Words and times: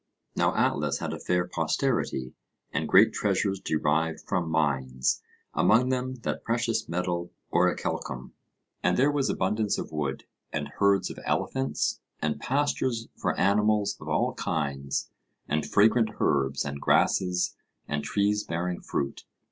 Now 0.35 0.55
Atlas 0.55 0.97
had 0.97 1.13
a 1.13 1.19
fair 1.19 1.45
posterity, 1.47 2.33
and 2.73 2.89
great 2.89 3.13
treasures 3.13 3.59
derived 3.59 4.21
from 4.21 4.49
mines 4.49 5.21
among 5.53 5.89
them 5.89 6.15
that 6.23 6.43
precious 6.43 6.89
metal 6.89 7.29
orichalcum; 7.53 8.31
and 8.81 8.97
there 8.97 9.11
was 9.11 9.29
abundance 9.29 9.77
of 9.77 9.91
wood, 9.91 10.23
and 10.51 10.69
herds 10.79 11.11
of 11.11 11.19
elephants, 11.23 11.99
and 12.19 12.39
pastures 12.39 13.09
for 13.15 13.37
animals 13.39 13.95
of 14.01 14.09
all 14.09 14.33
kinds, 14.33 15.11
and 15.47 15.67
fragrant 15.67 16.09
herbs, 16.19 16.65
and 16.65 16.81
grasses, 16.81 17.55
and 17.87 18.03
trees 18.03 18.43
bearing 18.43 18.81
fruit. 18.81 19.23